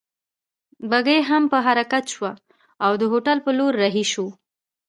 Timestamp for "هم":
1.29-1.43